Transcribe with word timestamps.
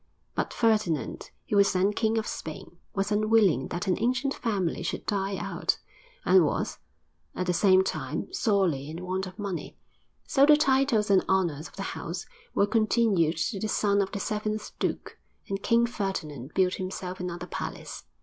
But 0.33 0.51
Ferdinand, 0.51 1.29
who 1.47 1.57
was 1.57 1.73
then 1.73 1.93
King 1.93 2.17
of 2.17 2.25
Spain, 2.25 2.77
was 2.95 3.11
unwilling 3.11 3.67
that 3.67 3.85
an 3.85 3.97
ancient 3.99 4.33
family 4.33 4.81
should 4.81 5.05
die 5.05 5.37
out, 5.37 5.77
and 6.25 6.43
was, 6.43 6.79
at 7.35 7.45
the 7.45 7.53
same 7.53 7.83
time, 7.83 8.33
sorely 8.33 8.89
in 8.89 9.05
want 9.05 9.27
of 9.27 9.37
money; 9.37 9.77
so 10.25 10.43
the 10.43 10.57
titles 10.57 11.11
and 11.11 11.23
honours 11.29 11.67
of 11.67 11.75
the 11.75 11.83
house 11.93 12.25
were 12.55 12.65
continued 12.65 13.37
to 13.37 13.59
the 13.59 13.67
son 13.67 14.01
of 14.01 14.11
the 14.11 14.19
seventh 14.19 14.71
duke, 14.79 15.19
and 15.47 15.61
King 15.61 15.85
Ferdinand 15.85 16.55
built 16.55 16.73
himself 16.77 17.19
another 17.19 17.45
palace. 17.45 18.05